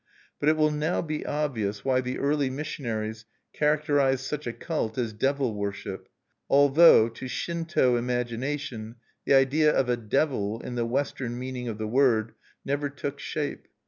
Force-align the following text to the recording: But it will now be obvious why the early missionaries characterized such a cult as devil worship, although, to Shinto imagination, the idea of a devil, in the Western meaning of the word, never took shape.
But 0.39 0.49
it 0.49 0.57
will 0.57 0.71
now 0.71 1.03
be 1.03 1.23
obvious 1.27 1.85
why 1.85 2.01
the 2.01 2.17
early 2.17 2.49
missionaries 2.49 3.25
characterized 3.53 4.21
such 4.25 4.47
a 4.47 4.51
cult 4.51 4.97
as 4.97 5.13
devil 5.13 5.53
worship, 5.53 6.09
although, 6.49 7.07
to 7.09 7.27
Shinto 7.27 7.95
imagination, 7.97 8.95
the 9.25 9.35
idea 9.35 9.71
of 9.71 9.89
a 9.89 9.97
devil, 9.97 10.59
in 10.61 10.73
the 10.73 10.87
Western 10.87 11.37
meaning 11.37 11.67
of 11.67 11.77
the 11.77 11.85
word, 11.87 12.31
never 12.65 12.89
took 12.89 13.19
shape. 13.19 13.67